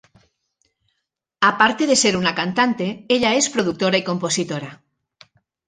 Aparte 1.49 1.89
de 1.91 1.99
ser 2.03 2.15
una 2.21 2.33
cantante 2.41 2.89
ella 3.19 3.35
es 3.35 3.49
productora 3.51 3.97
y 3.99 4.03
compositora. 4.03 4.83